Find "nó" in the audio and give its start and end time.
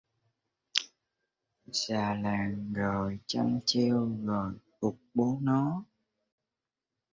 5.41-5.83